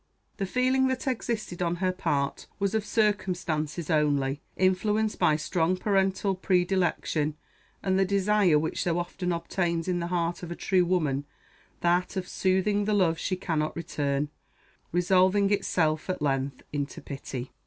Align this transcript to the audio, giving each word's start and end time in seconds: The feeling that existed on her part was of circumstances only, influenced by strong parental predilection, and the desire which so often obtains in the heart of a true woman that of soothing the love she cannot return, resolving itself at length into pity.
The 0.37 0.47
feeling 0.47 0.87
that 0.87 1.05
existed 1.05 1.61
on 1.61 1.75
her 1.75 1.91
part 1.91 2.47
was 2.57 2.73
of 2.73 2.83
circumstances 2.83 3.87
only, 3.91 4.41
influenced 4.57 5.19
by 5.19 5.35
strong 5.35 5.77
parental 5.77 6.33
predilection, 6.33 7.35
and 7.83 7.99
the 7.99 8.03
desire 8.03 8.57
which 8.57 8.81
so 8.81 8.97
often 8.97 9.31
obtains 9.31 9.87
in 9.87 9.99
the 9.99 10.07
heart 10.07 10.41
of 10.41 10.49
a 10.49 10.55
true 10.55 10.85
woman 10.85 11.25
that 11.81 12.15
of 12.15 12.27
soothing 12.27 12.85
the 12.85 12.95
love 12.95 13.19
she 13.19 13.35
cannot 13.35 13.75
return, 13.75 14.29
resolving 14.91 15.51
itself 15.51 16.09
at 16.09 16.19
length 16.19 16.63
into 16.73 16.99
pity. 16.99 17.51